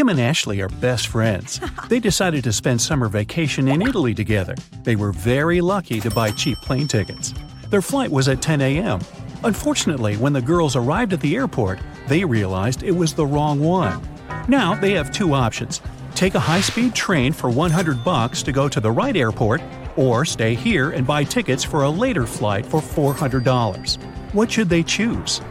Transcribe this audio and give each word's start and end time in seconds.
Kim 0.00 0.08
and 0.08 0.18
Ashley 0.18 0.62
are 0.62 0.68
best 0.80 1.08
friends. 1.08 1.60
They 1.90 2.00
decided 2.00 2.42
to 2.44 2.54
spend 2.54 2.80
summer 2.80 3.06
vacation 3.06 3.68
in 3.68 3.82
Italy 3.82 4.14
together. 4.14 4.54
They 4.82 4.96
were 4.96 5.12
very 5.12 5.60
lucky 5.60 6.00
to 6.00 6.10
buy 6.10 6.30
cheap 6.30 6.56
plane 6.62 6.88
tickets. 6.88 7.34
Their 7.68 7.82
flight 7.82 8.10
was 8.10 8.26
at 8.26 8.40
10 8.40 8.62
a.m. 8.62 9.00
Unfortunately, 9.44 10.16
when 10.16 10.32
the 10.32 10.40
girls 10.40 10.74
arrived 10.74 11.12
at 11.12 11.20
the 11.20 11.36
airport, 11.36 11.80
they 12.08 12.24
realized 12.24 12.82
it 12.82 12.92
was 12.92 13.12
the 13.12 13.26
wrong 13.26 13.60
one. 13.60 14.00
Now 14.48 14.74
they 14.74 14.92
have 14.92 15.12
two 15.12 15.34
options 15.34 15.82
take 16.14 16.34
a 16.34 16.40
high 16.40 16.62
speed 16.62 16.94
train 16.94 17.34
for 17.34 17.50
100 17.50 18.02
bucks 18.02 18.42
to 18.44 18.52
go 18.52 18.70
to 18.70 18.80
the 18.80 18.90
right 18.90 19.16
airport, 19.16 19.60
or 19.96 20.24
stay 20.24 20.54
here 20.54 20.92
and 20.92 21.06
buy 21.06 21.24
tickets 21.24 21.62
for 21.62 21.82
a 21.82 21.90
later 21.90 22.26
flight 22.26 22.64
for 22.64 22.80
$400. 22.80 24.02
What 24.32 24.50
should 24.50 24.70
they 24.70 24.82
choose? 24.82 25.42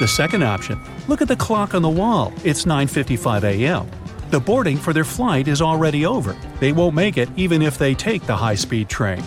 The 0.00 0.08
second 0.08 0.42
option 0.42 0.80
look 1.06 1.22
at 1.22 1.28
the 1.28 1.36
clock 1.36 1.72
on 1.72 1.82
the 1.82 1.88
wall, 1.88 2.32
it's 2.42 2.64
9.55 2.64 3.44
a.m. 3.44 3.88
The 4.30 4.40
boarding 4.40 4.76
for 4.76 4.92
their 4.92 5.04
flight 5.04 5.46
is 5.46 5.62
already 5.62 6.04
over. 6.04 6.36
They 6.58 6.72
won't 6.72 6.96
make 6.96 7.16
it 7.16 7.28
even 7.36 7.62
if 7.62 7.78
they 7.78 7.94
take 7.94 8.26
the 8.26 8.36
high 8.36 8.56
speed 8.56 8.88
train. 8.88 9.22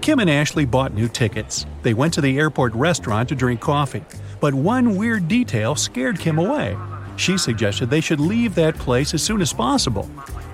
Kim 0.00 0.20
and 0.20 0.30
Ashley 0.30 0.64
bought 0.64 0.94
new 0.94 1.08
tickets. 1.08 1.66
They 1.82 1.92
went 1.92 2.14
to 2.14 2.20
the 2.20 2.38
airport 2.38 2.72
restaurant 2.74 3.30
to 3.30 3.34
drink 3.34 3.60
coffee. 3.60 4.04
But 4.38 4.54
one 4.54 4.94
weird 4.94 5.26
detail 5.26 5.74
scared 5.74 6.20
Kim 6.20 6.38
away. 6.38 6.76
She 7.16 7.36
suggested 7.36 7.90
they 7.90 8.00
should 8.00 8.20
leave 8.20 8.54
that 8.54 8.76
place 8.76 9.12
as 9.12 9.24
soon 9.24 9.40
as 9.40 9.52
possible. 9.52 10.04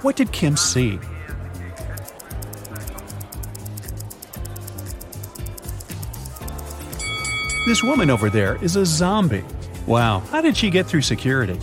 What 0.00 0.16
did 0.16 0.32
Kim 0.32 0.56
see? 0.56 0.98
This 7.66 7.82
woman 7.82 8.10
over 8.10 8.28
there 8.28 8.62
is 8.62 8.76
a 8.76 8.84
zombie. 8.84 9.42
Wow, 9.86 10.18
how 10.30 10.42
did 10.42 10.54
she 10.54 10.68
get 10.68 10.86
through 10.86 11.00
security? 11.00 11.54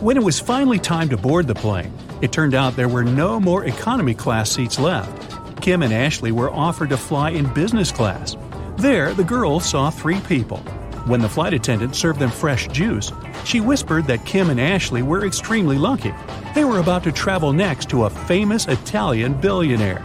When 0.00 0.18
it 0.18 0.22
was 0.22 0.38
finally 0.38 0.78
time 0.78 1.08
to 1.08 1.16
board 1.16 1.46
the 1.46 1.54
plane, 1.54 1.90
it 2.20 2.32
turned 2.32 2.52
out 2.52 2.76
there 2.76 2.86
were 2.86 3.02
no 3.02 3.40
more 3.40 3.64
economy 3.64 4.12
class 4.12 4.50
seats 4.50 4.78
left. 4.78 5.62
Kim 5.62 5.82
and 5.82 5.94
Ashley 5.94 6.32
were 6.32 6.50
offered 6.50 6.90
to 6.90 6.98
fly 6.98 7.30
in 7.30 7.50
business 7.54 7.90
class. 7.90 8.36
There, 8.76 9.14
the 9.14 9.24
girls 9.24 9.64
saw 9.64 9.88
three 9.88 10.20
people. 10.20 10.58
When 11.06 11.22
the 11.22 11.30
flight 11.30 11.54
attendant 11.54 11.96
served 11.96 12.20
them 12.20 12.30
fresh 12.30 12.68
juice, 12.68 13.10
she 13.46 13.62
whispered 13.62 14.06
that 14.08 14.26
Kim 14.26 14.50
and 14.50 14.60
Ashley 14.60 15.00
were 15.00 15.24
extremely 15.24 15.78
lucky. 15.78 16.12
They 16.54 16.64
were 16.64 16.80
about 16.80 17.04
to 17.04 17.12
travel 17.12 17.54
next 17.54 17.88
to 17.88 18.04
a 18.04 18.10
famous 18.10 18.66
Italian 18.66 19.32
billionaire. 19.40 20.04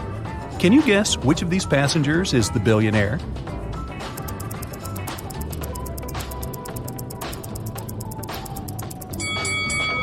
Can 0.57 0.71
you 0.71 0.81
guess 0.83 1.17
which 1.17 1.41
of 1.41 1.49
these 1.49 1.65
passengers 1.65 2.33
is 2.33 2.49
the 2.49 2.61
billionaire? 2.61 3.19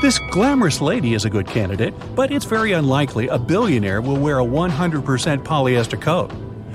This 0.00 0.20
glamorous 0.30 0.80
lady 0.80 1.14
is 1.14 1.24
a 1.24 1.30
good 1.30 1.48
candidate, 1.48 1.92
but 2.14 2.30
it's 2.30 2.44
very 2.44 2.70
unlikely 2.70 3.26
a 3.26 3.36
billionaire 3.36 4.00
will 4.00 4.16
wear 4.16 4.38
a 4.38 4.44
100% 4.44 5.42
polyester 5.42 6.00
coat. 6.00 6.30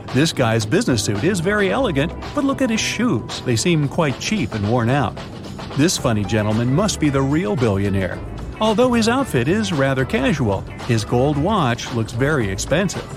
This 0.07 0.33
guy's 0.33 0.66
business 0.66 1.05
suit 1.05 1.23
is 1.23 1.39
very 1.39 1.71
elegant, 1.71 2.11
but 2.35 2.44
look 2.44 2.61
at 2.61 2.69
his 2.69 2.81
shoes, 2.81 3.39
they 3.45 3.55
seem 3.55 3.88
quite 3.88 4.19
cheap 4.19 4.53
and 4.53 4.69
worn 4.69 4.89
out. 4.89 5.17
This 5.77 5.97
funny 5.97 6.25
gentleman 6.25 6.73
must 6.73 6.99
be 6.99 7.07
the 7.07 7.21
real 7.21 7.55
billionaire. 7.55 8.19
Although 8.59 8.91
his 8.91 9.07
outfit 9.07 9.47
is 9.47 9.71
rather 9.71 10.03
casual, 10.03 10.59
his 10.85 11.05
gold 11.05 11.38
watch 11.38 11.89
looks 11.94 12.11
very 12.11 12.49
expensive. 12.49 13.07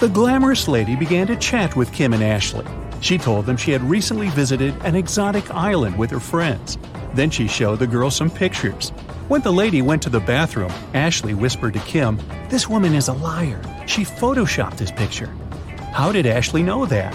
The 0.00 0.08
glamorous 0.08 0.66
lady 0.66 0.96
began 0.96 1.26
to 1.26 1.36
chat 1.36 1.76
with 1.76 1.92
Kim 1.92 2.14
and 2.14 2.24
Ashley. 2.24 2.64
She 3.02 3.18
told 3.18 3.44
them 3.44 3.58
she 3.58 3.70
had 3.70 3.82
recently 3.82 4.30
visited 4.30 4.74
an 4.82 4.94
exotic 4.94 5.50
island 5.50 5.98
with 5.98 6.10
her 6.10 6.20
friends. 6.20 6.78
Then 7.12 7.28
she 7.28 7.48
showed 7.48 7.80
the 7.80 7.86
girls 7.86 8.16
some 8.16 8.30
pictures. 8.30 8.92
When 9.30 9.42
the 9.42 9.52
lady 9.52 9.80
went 9.80 10.02
to 10.02 10.10
the 10.10 10.18
bathroom, 10.18 10.72
Ashley 10.92 11.34
whispered 11.34 11.74
to 11.74 11.78
Kim, 11.78 12.18
This 12.48 12.68
woman 12.68 12.96
is 12.96 13.06
a 13.06 13.12
liar. 13.12 13.62
She 13.86 14.02
photoshopped 14.02 14.76
this 14.76 14.90
picture. 14.90 15.32
How 15.92 16.10
did 16.10 16.26
Ashley 16.26 16.64
know 16.64 16.84
that? 16.86 17.14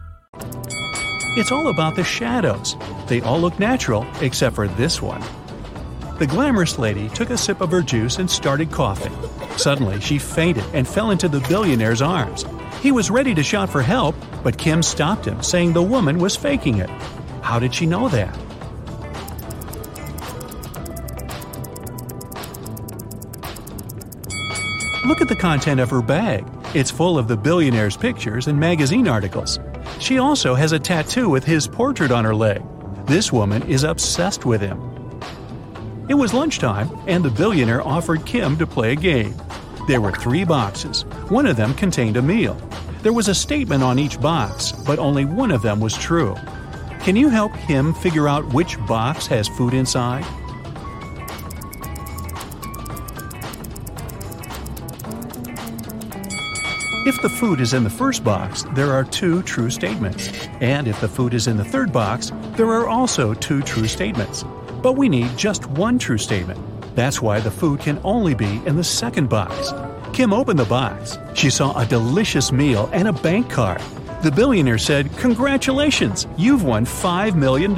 It's 1.37 1.51
all 1.51 1.69
about 1.69 1.95
the 1.95 2.03
shadows. 2.03 2.75
They 3.07 3.21
all 3.21 3.39
look 3.39 3.57
natural, 3.57 4.05
except 4.19 4.53
for 4.53 4.67
this 4.67 5.01
one. 5.01 5.23
The 6.19 6.27
glamorous 6.27 6.77
lady 6.77 7.07
took 7.07 7.29
a 7.29 7.37
sip 7.37 7.61
of 7.61 7.71
her 7.71 7.81
juice 7.81 8.19
and 8.19 8.29
started 8.29 8.69
coughing. 8.69 9.13
Suddenly, 9.57 10.01
she 10.01 10.17
fainted 10.17 10.65
and 10.73 10.85
fell 10.85 11.09
into 11.09 11.29
the 11.29 11.39
billionaire's 11.47 12.01
arms. 12.01 12.43
He 12.81 12.91
was 12.91 13.09
ready 13.09 13.33
to 13.33 13.43
shout 13.43 13.69
for 13.69 13.81
help, 13.81 14.13
but 14.43 14.57
Kim 14.57 14.83
stopped 14.83 15.25
him, 15.25 15.41
saying 15.41 15.71
the 15.71 15.81
woman 15.81 16.19
was 16.19 16.35
faking 16.35 16.79
it. 16.79 16.89
How 17.41 17.59
did 17.59 17.73
she 17.73 17.85
know 17.85 18.09
that? 18.09 18.37
Look 25.05 25.21
at 25.21 25.29
the 25.29 25.37
content 25.39 25.79
of 25.79 25.89
her 25.91 26.01
bag. 26.01 26.45
It's 26.75 26.91
full 26.91 27.17
of 27.17 27.29
the 27.29 27.37
billionaire's 27.37 27.95
pictures 27.95 28.47
and 28.47 28.59
magazine 28.59 29.07
articles. 29.07 29.59
She 29.99 30.17
also 30.17 30.55
has 30.55 30.71
a 30.71 30.79
tattoo 30.79 31.29
with 31.29 31.43
his 31.43 31.67
portrait 31.67 32.11
on 32.11 32.25
her 32.25 32.35
leg. 32.35 32.63
This 33.05 33.31
woman 33.31 33.63
is 33.63 33.83
obsessed 33.83 34.45
with 34.45 34.61
him. 34.61 34.79
It 36.09 36.15
was 36.15 36.33
lunchtime, 36.33 36.89
and 37.07 37.23
the 37.23 37.29
billionaire 37.29 37.85
offered 37.85 38.25
Kim 38.25 38.57
to 38.57 38.67
play 38.67 38.93
a 38.93 38.95
game. 38.95 39.35
There 39.87 40.01
were 40.01 40.11
three 40.11 40.43
boxes. 40.43 41.03
One 41.29 41.45
of 41.45 41.55
them 41.55 41.73
contained 41.73 42.17
a 42.17 42.21
meal. 42.21 42.55
There 43.01 43.13
was 43.13 43.27
a 43.27 43.35
statement 43.35 43.83
on 43.83 43.97
each 43.97 44.19
box, 44.21 44.71
but 44.71 44.99
only 44.99 45.25
one 45.25 45.51
of 45.51 45.61
them 45.61 45.79
was 45.79 45.97
true. 45.97 46.35
Can 47.01 47.15
you 47.15 47.29
help 47.29 47.53
Kim 47.67 47.93
figure 47.93 48.27
out 48.27 48.53
which 48.53 48.77
box 48.85 49.25
has 49.27 49.47
food 49.47 49.73
inside? 49.73 50.25
If 57.03 57.19
the 57.19 57.29
food 57.29 57.61
is 57.61 57.73
in 57.73 57.83
the 57.83 57.89
first 57.89 58.23
box, 58.23 58.63
there 58.75 58.91
are 58.91 59.03
two 59.03 59.41
true 59.41 59.71
statements. 59.71 60.29
And 60.59 60.87
if 60.87 61.01
the 61.01 61.07
food 61.07 61.33
is 61.33 61.47
in 61.47 61.57
the 61.57 61.65
third 61.65 61.91
box, 61.91 62.31
there 62.55 62.67
are 62.67 62.87
also 62.87 63.33
two 63.33 63.63
true 63.63 63.87
statements. 63.87 64.43
But 64.83 64.97
we 64.97 65.09
need 65.09 65.35
just 65.35 65.65
one 65.65 65.97
true 65.97 66.19
statement. 66.19 66.59
That's 66.95 67.19
why 67.19 67.39
the 67.39 67.49
food 67.49 67.79
can 67.79 67.99
only 68.03 68.35
be 68.35 68.61
in 68.67 68.75
the 68.75 68.83
second 68.83 69.29
box. 69.29 69.73
Kim 70.13 70.31
opened 70.31 70.59
the 70.59 70.65
box. 70.65 71.17
She 71.33 71.49
saw 71.49 71.75
a 71.75 71.87
delicious 71.87 72.51
meal 72.51 72.87
and 72.93 73.07
a 73.07 73.13
bank 73.13 73.49
card. 73.49 73.81
The 74.21 74.31
billionaire 74.31 74.77
said, 74.77 75.09
Congratulations, 75.17 76.27
you've 76.37 76.63
won 76.63 76.85
$5 76.85 77.33
million. 77.33 77.71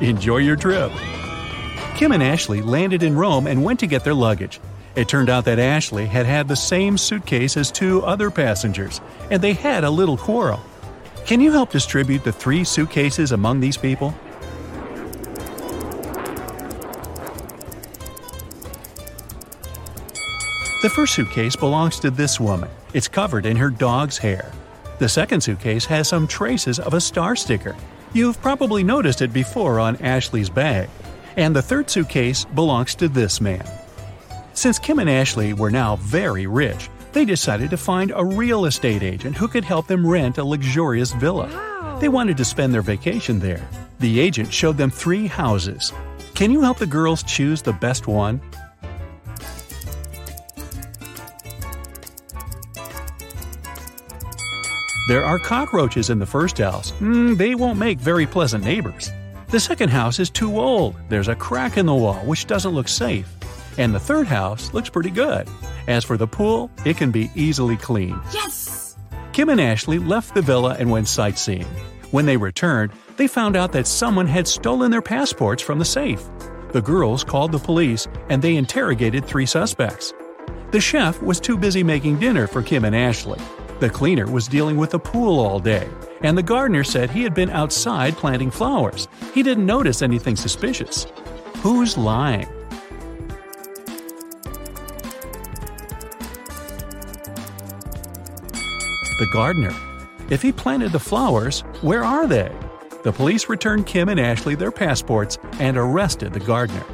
Enjoy 0.00 0.38
your 0.38 0.56
trip. 0.56 0.90
Kim 1.94 2.12
and 2.12 2.22
Ashley 2.22 2.62
landed 2.62 3.02
in 3.02 3.16
Rome 3.16 3.46
and 3.46 3.62
went 3.62 3.80
to 3.80 3.86
get 3.86 4.02
their 4.02 4.14
luggage. 4.14 4.60
It 4.96 5.08
turned 5.08 5.28
out 5.28 5.44
that 5.44 5.58
Ashley 5.58 6.06
had 6.06 6.24
had 6.24 6.48
the 6.48 6.56
same 6.56 6.96
suitcase 6.96 7.58
as 7.58 7.70
two 7.70 8.02
other 8.02 8.30
passengers, 8.30 9.02
and 9.30 9.42
they 9.42 9.52
had 9.52 9.84
a 9.84 9.90
little 9.90 10.16
quarrel. 10.16 10.60
Can 11.26 11.40
you 11.40 11.52
help 11.52 11.70
distribute 11.70 12.24
the 12.24 12.32
three 12.32 12.64
suitcases 12.64 13.32
among 13.32 13.60
these 13.60 13.76
people? 13.76 14.14
The 20.80 20.90
first 20.90 21.14
suitcase 21.14 21.56
belongs 21.56 22.00
to 22.00 22.10
this 22.10 22.40
woman. 22.40 22.70
It's 22.94 23.08
covered 23.08 23.44
in 23.44 23.56
her 23.56 23.70
dog's 23.70 24.16
hair. 24.16 24.50
The 24.98 25.08
second 25.10 25.42
suitcase 25.42 25.84
has 25.86 26.08
some 26.08 26.26
traces 26.26 26.78
of 26.78 26.94
a 26.94 27.00
star 27.02 27.36
sticker. 27.36 27.76
You've 28.14 28.40
probably 28.40 28.82
noticed 28.82 29.20
it 29.20 29.32
before 29.32 29.78
on 29.78 29.96
Ashley's 29.96 30.48
bag. 30.48 30.88
And 31.36 31.54
the 31.54 31.60
third 31.60 31.90
suitcase 31.90 32.46
belongs 32.46 32.94
to 32.94 33.08
this 33.08 33.42
man. 33.42 33.66
Since 34.56 34.78
Kim 34.78 34.98
and 34.98 35.10
Ashley 35.10 35.52
were 35.52 35.70
now 35.70 35.96
very 35.96 36.46
rich, 36.46 36.88
they 37.12 37.26
decided 37.26 37.68
to 37.68 37.76
find 37.76 38.10
a 38.16 38.24
real 38.24 38.64
estate 38.64 39.02
agent 39.02 39.36
who 39.36 39.48
could 39.48 39.66
help 39.66 39.86
them 39.86 40.06
rent 40.06 40.38
a 40.38 40.44
luxurious 40.44 41.12
villa. 41.12 41.98
They 42.00 42.08
wanted 42.08 42.38
to 42.38 42.44
spend 42.44 42.72
their 42.72 42.80
vacation 42.80 43.38
there. 43.38 43.68
The 44.00 44.18
agent 44.18 44.50
showed 44.50 44.78
them 44.78 44.90
three 44.90 45.26
houses. 45.26 45.92
Can 46.34 46.50
you 46.50 46.62
help 46.62 46.78
the 46.78 46.86
girls 46.86 47.22
choose 47.22 47.60
the 47.60 47.74
best 47.74 48.06
one? 48.06 48.40
There 55.06 55.22
are 55.22 55.38
cockroaches 55.38 56.08
in 56.08 56.18
the 56.18 56.26
first 56.26 56.56
house. 56.56 56.92
Mm, 56.92 57.36
they 57.36 57.54
won't 57.54 57.78
make 57.78 57.98
very 57.98 58.26
pleasant 58.26 58.64
neighbors. 58.64 59.12
The 59.48 59.60
second 59.60 59.90
house 59.90 60.18
is 60.18 60.30
too 60.30 60.58
old. 60.58 60.96
There's 61.10 61.28
a 61.28 61.36
crack 61.36 61.76
in 61.76 61.84
the 61.84 61.94
wall, 61.94 62.24
which 62.24 62.46
doesn't 62.46 62.72
look 62.72 62.88
safe. 62.88 63.35
And 63.78 63.94
the 63.94 64.00
third 64.00 64.26
house 64.26 64.72
looks 64.72 64.88
pretty 64.88 65.10
good. 65.10 65.48
As 65.86 66.04
for 66.04 66.16
the 66.16 66.26
pool, 66.26 66.70
it 66.84 66.96
can 66.96 67.10
be 67.10 67.30
easily 67.34 67.76
cleaned. 67.76 68.20
Yes! 68.32 68.96
Kim 69.32 69.48
and 69.48 69.60
Ashley 69.60 69.98
left 69.98 70.34
the 70.34 70.42
villa 70.42 70.76
and 70.78 70.90
went 70.90 71.08
sightseeing. 71.08 71.66
When 72.10 72.26
they 72.26 72.36
returned, 72.36 72.92
they 73.16 73.26
found 73.26 73.56
out 73.56 73.72
that 73.72 73.86
someone 73.86 74.26
had 74.26 74.48
stolen 74.48 74.90
their 74.90 75.02
passports 75.02 75.62
from 75.62 75.78
the 75.78 75.84
safe. 75.84 76.22
The 76.72 76.82
girls 76.82 77.24
called 77.24 77.52
the 77.52 77.58
police 77.58 78.06
and 78.28 78.40
they 78.40 78.56
interrogated 78.56 79.24
three 79.24 79.46
suspects. 79.46 80.12
The 80.70 80.80
chef 80.80 81.22
was 81.22 81.40
too 81.40 81.56
busy 81.56 81.82
making 81.82 82.18
dinner 82.18 82.46
for 82.46 82.62
Kim 82.62 82.84
and 82.84 82.96
Ashley. 82.96 83.40
The 83.78 83.90
cleaner 83.90 84.26
was 84.26 84.48
dealing 84.48 84.78
with 84.78 84.90
the 84.90 84.98
pool 84.98 85.38
all 85.38 85.60
day, 85.60 85.86
and 86.22 86.36
the 86.36 86.42
gardener 86.42 86.82
said 86.82 87.10
he 87.10 87.22
had 87.22 87.34
been 87.34 87.50
outside 87.50 88.16
planting 88.16 88.50
flowers. 88.50 89.06
He 89.34 89.42
didn't 89.42 89.66
notice 89.66 90.00
anything 90.00 90.34
suspicious. 90.34 91.06
Who's 91.58 91.98
lying? 91.98 92.48
The 99.18 99.26
gardener. 99.32 99.74
If 100.28 100.42
he 100.42 100.52
planted 100.52 100.92
the 100.92 100.98
flowers, 100.98 101.60
where 101.80 102.04
are 102.04 102.26
they? 102.26 102.54
The 103.02 103.12
police 103.12 103.48
returned 103.48 103.86
Kim 103.86 104.10
and 104.10 104.20
Ashley 104.20 104.54
their 104.54 104.70
passports 104.70 105.38
and 105.58 105.78
arrested 105.78 106.34
the 106.34 106.40
gardener. 106.40 106.84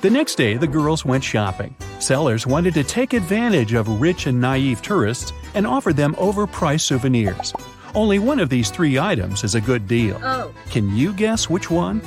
The 0.00 0.10
next 0.10 0.34
day, 0.34 0.56
the 0.56 0.66
girls 0.66 1.04
went 1.04 1.22
shopping. 1.22 1.76
Sellers 2.00 2.44
wanted 2.44 2.74
to 2.74 2.82
take 2.82 3.12
advantage 3.12 3.72
of 3.72 4.00
rich 4.00 4.26
and 4.26 4.40
naive 4.40 4.82
tourists 4.82 5.32
and 5.54 5.64
offered 5.64 5.96
them 5.96 6.14
overpriced 6.16 6.80
souvenirs. 6.80 7.52
Only 7.94 8.18
one 8.18 8.40
of 8.40 8.48
these 8.48 8.70
three 8.70 8.98
items 8.98 9.44
is 9.44 9.54
a 9.54 9.60
good 9.60 9.86
deal. 9.86 10.20
Oh. 10.22 10.52
Can 10.70 10.96
you 10.96 11.12
guess 11.12 11.48
which 11.48 11.70
one? 11.70 12.00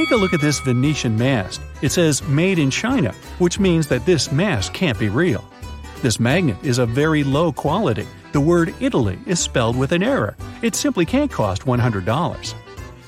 Take 0.00 0.12
a 0.12 0.16
look 0.16 0.32
at 0.32 0.40
this 0.40 0.60
Venetian 0.60 1.18
mask. 1.18 1.60
It 1.82 1.92
says 1.92 2.26
made 2.26 2.58
in 2.58 2.70
China, 2.70 3.12
which 3.38 3.58
means 3.58 3.86
that 3.88 4.06
this 4.06 4.32
mask 4.32 4.72
can't 4.72 4.98
be 4.98 5.10
real. 5.10 5.44
This 6.00 6.18
magnet 6.18 6.56
is 6.62 6.78
of 6.78 6.88
very 6.88 7.22
low 7.22 7.52
quality. 7.52 8.06
The 8.32 8.40
word 8.40 8.74
Italy 8.80 9.18
is 9.26 9.40
spelled 9.40 9.76
with 9.76 9.92
an 9.92 10.02
error. 10.02 10.38
It 10.62 10.74
simply 10.74 11.04
can't 11.04 11.30
cost 11.30 11.66
$100. 11.66 12.54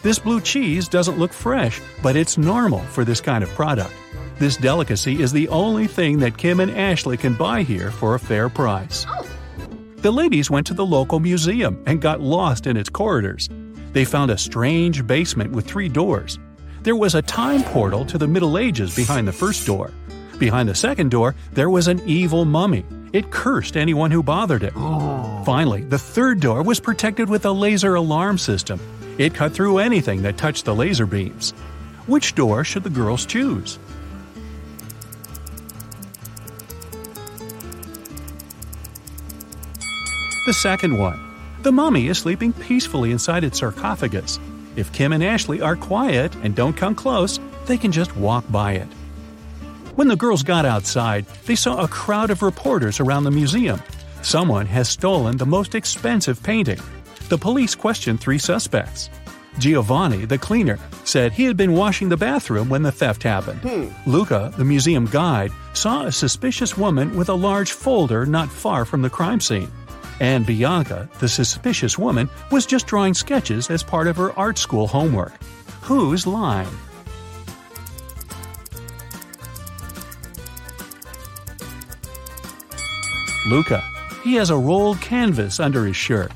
This 0.03 0.19
blue 0.19 0.43
cheese 0.43 0.87
doesn't 0.87 1.19
look 1.19 1.33
fresh, 1.33 1.81
but 2.03 2.15
it's 2.15 2.37
normal 2.37 2.81
for 2.81 3.07
this 3.07 3.23
kind 3.23 3.43
of 3.43 3.49
product. 3.55 3.95
This 4.39 4.59
delicacy 4.59 5.23
is 5.23 5.33
the 5.33 5.49
only 5.49 5.87
thing 5.87 6.19
that 6.19 6.37
Kim 6.37 6.61
and 6.61 6.73
Ashley 6.73 7.17
can 7.17 7.33
buy 7.33 7.63
here 7.63 7.91
for 7.91 8.17
a 8.17 8.21
fair 8.21 8.51
price. 8.51 9.07
The 9.97 10.13
ladies 10.13 10.51
went 10.51 10.67
to 10.67 10.75
the 10.75 10.85
local 10.85 11.21
museum 11.21 11.83
and 11.87 12.03
got 12.03 12.21
lost 12.21 12.67
in 12.67 12.77
its 12.77 12.91
corridors. 12.91 13.49
They 13.93 14.05
found 14.05 14.31
a 14.31 14.37
strange 14.37 15.07
basement 15.07 15.53
with 15.53 15.67
three 15.67 15.89
doors. 15.89 16.39
There 16.83 16.97
was 16.97 17.15
a 17.15 17.23
time 17.23 17.63
portal 17.63 18.05
to 18.07 18.19
the 18.19 18.27
Middle 18.27 18.59
Ages 18.59 18.97
behind 18.97 19.29
the 19.29 19.33
first 19.33 19.65
door. 19.65 19.93
Behind 20.41 20.69
the 20.69 20.75
second 20.75 21.13
door, 21.13 21.37
there 21.53 21.71
was 21.71 21.87
an 21.87 22.01
evil 22.05 22.45
mummy. 22.45 22.85
It 23.13 23.31
cursed 23.31 23.77
anyone 23.77 24.11
who 24.11 24.21
bothered 24.21 24.65
it. 24.65 24.73
Oh. 24.75 25.43
Finally, 25.47 25.83
the 25.83 25.99
third 25.99 26.41
door 26.41 26.65
was 26.65 26.81
protected 26.81 27.31
with 27.31 27.45
a 27.45 27.53
laser 27.53 27.95
alarm 27.95 28.37
system. 28.37 28.81
It 29.17 29.33
cut 29.33 29.53
through 29.53 29.79
anything 29.79 30.23
that 30.23 30.37
touched 30.37 30.65
the 30.65 30.75
laser 30.75 31.07
beams. 31.07 31.53
Which 32.09 32.35
door 32.35 32.65
should 32.65 32.83
the 32.83 32.91
girls 32.91 33.27
choose? 33.27 33.79
The 40.47 40.53
second 40.53 40.99
one. 40.99 41.21
The 41.63 41.71
mummy 41.71 42.09
is 42.09 42.19
sleeping 42.19 42.53
peacefully 42.53 43.13
inside 43.13 43.45
its 43.45 43.61
sarcophagus. 43.61 44.41
If 44.77 44.93
Kim 44.93 45.13
and 45.13 45.23
Ashley 45.23 45.61
are 45.61 45.77
quiet 45.77 46.35
and 46.43 46.55
don't 46.55 46.77
come 46.77 46.95
close, 46.95 47.39
they 47.67 47.77
can 47.77 47.93
just 47.93 48.17
walk 48.17 48.45
by 48.51 48.73
it. 48.73 48.89
When 49.95 50.09
the 50.09 50.17
girls 50.17 50.43
got 50.43 50.65
outside, 50.65 51.27
they 51.45 51.55
saw 51.55 51.83
a 51.83 51.89
crowd 51.89 52.31
of 52.31 52.43
reporters 52.43 52.99
around 52.99 53.25
the 53.25 53.31
museum. 53.31 53.81
Someone 54.23 54.67
has 54.67 54.89
stolen 54.89 55.37
the 55.37 55.45
most 55.45 55.75
expensive 55.75 56.43
painting. 56.43 56.81
The 57.29 57.37
police 57.37 57.75
questioned 57.75 58.21
three 58.21 58.39
suspects. 58.39 59.11
Giovanni, 59.59 60.25
the 60.25 60.39
cleaner, 60.39 60.79
said 61.05 61.33
he 61.33 61.45
had 61.45 61.59
been 61.59 61.75
washing 61.75 62.09
the 62.09 62.17
bathroom 62.17 62.71
when 62.71 62.83
the 62.83 62.93
theft 62.93 63.23
happened. 63.23 63.61
Hmm. 63.61 64.11
Luca, 64.11 64.53
the 64.57 64.65
museum 64.65 65.05
guide, 65.07 65.53
saw 65.75 66.07
a 66.07 66.13
suspicious 66.13 66.79
woman 66.79 67.15
with 67.17 67.29
a 67.29 67.35
large 67.35 67.73
folder 67.73 68.25
not 68.25 68.49
far 68.49 68.87
from 68.87 69.03
the 69.03 69.11
crime 69.11 69.41
scene. 69.41 69.71
And 70.23 70.47
Bianca, 70.47 71.09
the 71.19 71.29
suspicious 71.29 71.99
woman, 71.99 72.31
was 72.53 72.65
just 72.65 72.87
drawing 72.87 73.13
sketches 73.13 73.69
as 73.71 73.83
part 73.83 74.07
of 74.07 74.17
her 74.19 74.33
art 74.39 74.57
school 74.57 74.87
homework. 74.87 75.33
Who's 75.81 76.29
lying? 76.29 76.69
Luca. 83.49 83.83
He 84.23 84.35
has 84.35 84.51
a 84.51 84.57
rolled 84.57 85.01
canvas 85.01 85.59
under 85.59 85.85
his 85.85 85.97
shirt. 85.97 86.31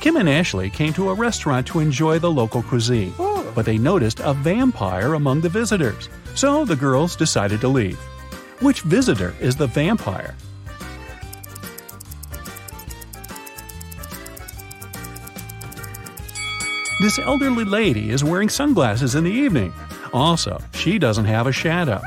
Kim 0.00 0.14
and 0.14 0.28
Ashley 0.28 0.70
came 0.70 0.92
to 0.92 1.10
a 1.10 1.14
restaurant 1.14 1.66
to 1.66 1.80
enjoy 1.80 2.20
the 2.20 2.30
local 2.30 2.62
cuisine, 2.62 3.12
oh. 3.18 3.50
but 3.56 3.66
they 3.66 3.78
noticed 3.78 4.20
a 4.20 4.32
vampire 4.32 5.14
among 5.14 5.40
the 5.40 5.48
visitors, 5.48 6.08
so 6.36 6.64
the 6.64 6.76
girls 6.76 7.16
decided 7.16 7.60
to 7.62 7.68
leave. 7.68 7.98
Which 8.60 8.82
visitor 8.82 9.34
is 9.40 9.56
the 9.56 9.66
vampire? 9.66 10.36
This 16.98 17.18
elderly 17.18 17.64
lady 17.64 18.08
is 18.08 18.24
wearing 18.24 18.48
sunglasses 18.48 19.14
in 19.14 19.24
the 19.24 19.30
evening. 19.30 19.70
Also, 20.14 20.58
she 20.72 20.98
doesn't 20.98 21.26
have 21.26 21.46
a 21.46 21.52
shadow. 21.52 22.00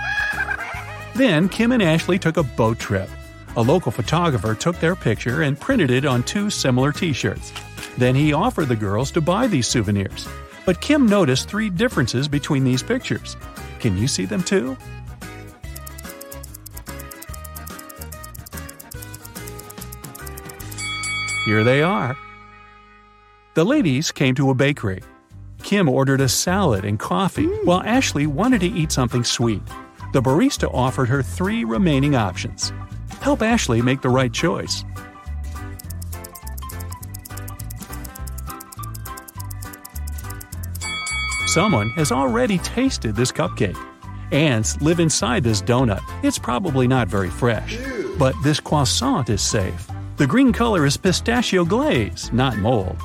Then 1.14 1.48
Kim 1.48 1.72
and 1.72 1.84
Ashley 1.84 2.18
took 2.18 2.38
a 2.38 2.44
boat 2.44 2.80
trip. 2.80 3.08
A 3.56 3.62
local 3.62 3.92
photographer 3.92 4.56
took 4.56 4.80
their 4.80 4.96
picture 4.96 5.44
and 5.44 5.60
printed 5.60 5.92
it 5.92 6.06
on 6.06 6.24
two 6.24 6.50
similar 6.50 6.92
t 6.92 7.14
shirts. 7.14 7.54
Then 8.00 8.16
he 8.16 8.34
offered 8.34 8.68
the 8.68 8.76
girls 8.76 9.12
to 9.12 9.22
buy 9.22 9.46
these 9.46 9.68
souvenirs. 9.68 10.28
But 10.66 10.82
Kim 10.82 11.06
noticed 11.06 11.48
three 11.48 11.70
differences 11.70 12.28
between 12.28 12.64
these 12.64 12.82
pictures. 12.82 13.38
Can 13.80 13.96
you 13.96 14.08
see 14.08 14.26
them 14.26 14.42
too? 14.42 14.76
Here 21.46 21.64
they 21.64 21.84
are. 21.84 22.18
The 23.56 23.66
ladies 23.66 24.12
came 24.12 24.36
to 24.36 24.52
a 24.52 24.54
bakery. 24.54 25.02
Kim 25.64 25.90
ordered 25.90 26.22
a 26.22 26.30
salad 26.30 26.86
and 26.86 27.00
coffee, 27.00 27.48
mm. 27.48 27.66
while 27.66 27.82
Ashley 27.82 28.28
wanted 28.28 28.62
to 28.62 28.68
eat 28.68 28.92
something 28.92 29.24
sweet. 29.24 29.62
The 30.14 30.22
barista 30.22 30.72
offered 30.74 31.10
her 31.10 31.24
three 31.24 31.64
remaining 31.64 32.16
options. 32.16 32.72
Help 33.22 33.42
Ashley 33.42 33.82
make 33.82 34.02
the 34.02 34.10
right 34.10 34.32
choice. 34.32 34.86
Someone 41.48 41.90
has 41.92 42.12
already 42.12 42.60
tasted 42.60 43.16
this 43.16 43.32
cupcake. 43.32 43.78
Ants 44.32 44.80
live 44.82 45.00
inside 45.00 45.44
this 45.44 45.64
donut. 45.64 46.02
It's 46.24 46.38
probably 46.38 46.88
not 46.88 47.08
very 47.08 47.32
fresh. 47.32 47.80
But 48.20 48.36
this 48.44 48.60
croissant 48.60 49.30
is 49.30 49.42
safe. 49.42 49.90
The 50.18 50.28
green 50.28 50.54
color 50.54 50.86
is 50.86 50.98
pistachio 50.98 51.66
glaze, 51.66 52.32
not 52.32 52.58
mold. 52.58 52.98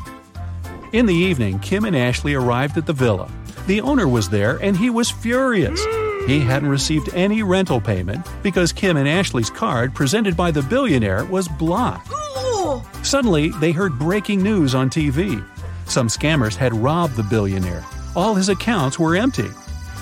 In 0.94 1.06
the 1.06 1.12
evening, 1.12 1.58
Kim 1.58 1.84
and 1.86 1.96
Ashley 1.96 2.34
arrived 2.34 2.78
at 2.78 2.86
the 2.86 2.92
villa. 2.92 3.28
The 3.66 3.80
owner 3.80 4.06
was 4.06 4.28
there 4.28 4.58
and 4.58 4.76
he 4.76 4.90
was 4.90 5.10
furious. 5.10 5.84
He 6.28 6.38
hadn't 6.38 6.68
received 6.68 7.12
any 7.14 7.42
rental 7.42 7.80
payment 7.80 8.24
because 8.44 8.72
Kim 8.72 8.96
and 8.96 9.08
Ashley's 9.08 9.50
card 9.50 9.92
presented 9.92 10.36
by 10.36 10.52
the 10.52 10.62
billionaire 10.62 11.24
was 11.24 11.48
blocked. 11.48 12.12
Suddenly, 13.02 13.48
they 13.58 13.72
heard 13.72 13.98
breaking 13.98 14.40
news 14.40 14.72
on 14.72 14.88
TV. 14.88 15.44
Some 15.86 16.06
scammers 16.06 16.54
had 16.54 16.72
robbed 16.72 17.16
the 17.16 17.24
billionaire. 17.24 17.84
All 18.14 18.36
his 18.36 18.48
accounts 18.48 18.96
were 18.96 19.16
empty. 19.16 19.48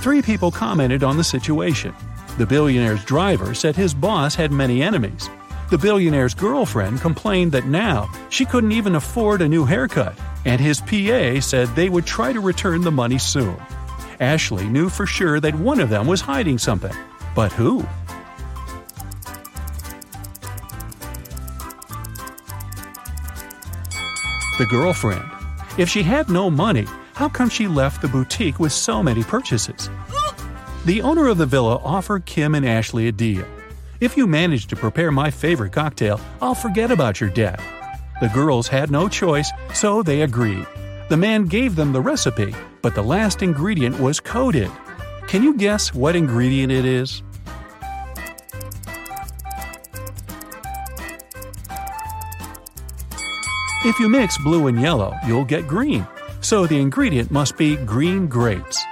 Three 0.02 0.20
people 0.20 0.50
commented 0.50 1.02
on 1.02 1.16
the 1.16 1.24
situation. 1.24 1.94
The 2.36 2.44
billionaire's 2.44 3.06
driver 3.06 3.54
said 3.54 3.76
his 3.76 3.94
boss 3.94 4.34
had 4.34 4.52
many 4.52 4.82
enemies. 4.82 5.30
The 5.70 5.78
billionaire's 5.78 6.34
girlfriend 6.34 7.00
complained 7.00 7.52
that 7.52 7.64
now 7.64 8.10
she 8.28 8.44
couldn't 8.44 8.72
even 8.72 8.96
afford 8.96 9.40
a 9.40 9.48
new 9.48 9.64
haircut, 9.64 10.18
and 10.44 10.60
his 10.60 10.80
PA 10.80 11.40
said 11.40 11.68
they 11.68 11.88
would 11.88 12.06
try 12.06 12.32
to 12.32 12.40
return 12.40 12.82
the 12.82 12.90
money 12.90 13.18
soon. 13.18 13.56
Ashley 14.20 14.64
knew 14.66 14.88
for 14.88 15.06
sure 15.06 15.40
that 15.40 15.54
one 15.54 15.80
of 15.80 15.90
them 15.90 16.06
was 16.06 16.20
hiding 16.20 16.58
something. 16.58 16.94
But 17.34 17.52
who? 17.52 17.86
The 24.58 24.66
girlfriend. 24.68 25.24
If 25.78 25.88
she 25.88 26.02
had 26.02 26.28
no 26.28 26.50
money, 26.50 26.86
how 27.14 27.28
come 27.28 27.48
she 27.48 27.66
left 27.66 28.02
the 28.02 28.08
boutique 28.08 28.58
with 28.58 28.72
so 28.72 29.02
many 29.02 29.22
purchases? 29.22 29.88
The 30.84 31.00
owner 31.02 31.28
of 31.28 31.38
the 31.38 31.46
villa 31.46 31.76
offered 31.76 32.26
Kim 32.26 32.54
and 32.54 32.66
Ashley 32.66 33.08
a 33.08 33.12
deal. 33.12 33.46
If 34.00 34.16
you 34.16 34.26
manage 34.26 34.66
to 34.66 34.76
prepare 34.76 35.10
my 35.12 35.30
favorite 35.30 35.72
cocktail, 35.72 36.20
I'll 36.40 36.54
forget 36.54 36.90
about 36.90 37.20
your 37.20 37.30
debt. 37.30 37.60
The 38.22 38.28
girls 38.28 38.68
had 38.68 38.92
no 38.92 39.08
choice, 39.08 39.50
so 39.74 40.00
they 40.00 40.22
agreed. 40.22 40.64
The 41.08 41.16
man 41.16 41.46
gave 41.46 41.74
them 41.74 41.92
the 41.92 42.00
recipe, 42.00 42.54
but 42.80 42.94
the 42.94 43.02
last 43.02 43.42
ingredient 43.42 43.98
was 43.98 44.20
coded. 44.20 44.70
Can 45.26 45.42
you 45.42 45.56
guess 45.56 45.92
what 45.92 46.14
ingredient 46.14 46.70
it 46.70 46.84
is? 46.84 47.24
If 53.84 53.98
you 53.98 54.08
mix 54.08 54.38
blue 54.38 54.68
and 54.68 54.80
yellow, 54.80 55.16
you'll 55.26 55.44
get 55.44 55.66
green, 55.66 56.06
so 56.42 56.64
the 56.64 56.78
ingredient 56.78 57.32
must 57.32 57.56
be 57.56 57.74
green 57.74 58.28
grapes. 58.28 58.84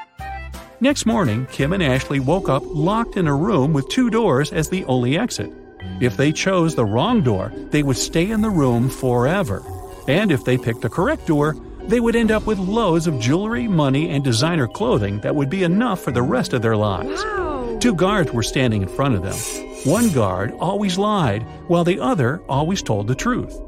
Next 0.81 1.07
morning, 1.07 1.47
Kim 1.53 1.73
and 1.73 1.85
Ashley 1.85 2.19
woke 2.19 2.49
up 2.49 2.65
locked 2.67 3.17
in 3.17 3.29
a 3.29 3.37
room 3.37 3.73
with 3.73 3.89
two 3.91 4.11
doors 4.11 4.53
as 4.53 4.69
the 4.69 4.85
only 4.87 5.17
exit. 5.17 5.53
If 6.01 6.17
they 6.17 6.33
chose 6.33 6.75
the 6.75 6.85
wrong 6.85 7.23
door, 7.23 7.53
they 7.71 7.83
would 7.83 7.97
stay 7.97 8.31
in 8.31 8.41
the 8.41 8.51
room 8.51 8.89
forever. 8.89 9.63
And 10.09 10.33
if 10.33 10.45
they 10.45 10.59
picked 10.59 10.83
the 10.83 10.89
correct 10.89 11.27
door, 11.27 11.57
they 11.83 12.01
would 12.01 12.17
end 12.17 12.31
up 12.31 12.47
with 12.47 12.59
loads 12.59 13.07
of 13.07 13.19
jewelry, 13.19 13.67
money, 13.67 14.11
and 14.11 14.23
designer 14.23 14.69
clothing 14.69 15.21
that 15.21 15.35
would 15.35 15.51
be 15.51 15.63
enough 15.63 16.01
for 16.01 16.13
the 16.13 16.23
rest 16.23 16.53
of 16.53 16.63
their 16.63 16.77
lives. 16.77 17.23
Wow. 17.25 17.79
Two 17.81 17.95
guards 17.95 18.33
were 18.33 18.43
standing 18.43 18.83
in 18.83 18.89
front 18.89 19.15
of 19.15 19.23
them. 19.23 19.37
One 19.85 20.11
guard 20.11 20.53
always 20.61 20.99
lied, 20.99 21.43
while 21.69 21.85
the 21.85 22.01
other 22.01 22.43
always 22.49 22.83
told 22.83 23.07
the 23.07 23.15
truth. 23.15 23.59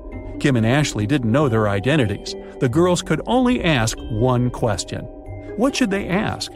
Kim 0.40 0.56
and 0.56 0.66
Ashley 0.66 1.06
didn't 1.06 1.32
know 1.32 1.48
their 1.48 1.68
identities. 1.68 2.34
The 2.60 2.68
girls 2.68 3.00
could 3.02 3.22
only 3.26 3.64
ask 3.64 3.96
one 4.10 4.50
question. 4.50 5.04
What 5.56 5.74
should 5.74 5.90
they 5.90 6.08
ask? 6.08 6.52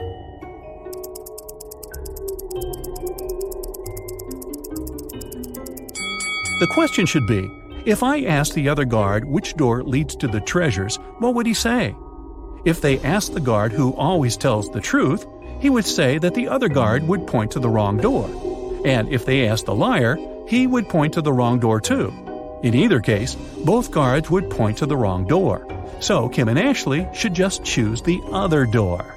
The 6.59 6.67
question 6.67 7.05
should 7.05 7.27
be 7.27 7.51
If 7.85 8.03
I 8.03 8.23
asked 8.23 8.55
the 8.55 8.71
other 8.71 8.87
guard 8.87 9.27
which 9.27 9.57
door 9.57 9.83
leads 9.83 10.17
to 10.17 10.27
the 10.27 10.41
treasures, 10.41 10.97
what 11.19 11.35
would 11.35 11.47
he 11.47 11.53
say? 11.53 11.95
If 12.65 12.81
they 12.81 12.99
asked 13.01 13.35
the 13.35 13.41
guard 13.41 13.73
who 13.73 13.95
always 13.95 14.39
tells 14.39 14.71
the 14.71 14.81
truth, 14.81 15.27
he 15.61 15.69
would 15.69 15.85
say 15.85 16.17
that 16.17 16.35
the 16.35 16.49
other 16.49 16.71
guard 16.71 17.07
would 17.07 17.27
point 17.27 17.51
to 17.53 17.61
the 17.61 17.69
wrong 17.69 17.99
door. 17.99 18.83
And 18.87 19.09
if 19.11 19.27
they 19.27 19.47
asked 19.47 19.67
the 19.67 19.75
liar, 19.75 20.17
he 20.49 20.67
would 20.67 20.89
point 20.89 21.13
to 21.15 21.23
the 21.23 21.33
wrong 21.33 21.61
door 21.61 21.79
too. 21.79 22.11
In 22.63 22.75
either 22.75 23.01
case, 23.01 23.35
both 23.65 23.91
guards 23.91 24.31
would 24.31 24.49
point 24.49 24.79
to 24.79 24.87
the 24.87 24.97
wrong 24.97 25.27
door. 25.27 25.67
So 26.01 26.29
Kim 26.31 26.49
and 26.49 26.59
Ashley 26.59 27.07
should 27.13 27.35
just 27.35 27.65
choose 27.65 28.01
the 28.01 28.21
other 28.33 28.65
door. 28.65 29.16